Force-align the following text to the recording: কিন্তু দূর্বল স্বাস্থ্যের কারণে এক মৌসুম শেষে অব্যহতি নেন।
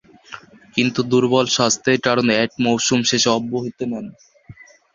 কিন্তু 0.75 0.99
দূর্বল 1.11 1.45
স্বাস্থ্যের 1.55 1.99
কারণে 2.07 2.33
এক 2.45 2.51
মৌসুম 2.65 2.99
শেষে 3.09 3.29
অব্যহতি 3.37 3.85
নেন। 3.91 4.05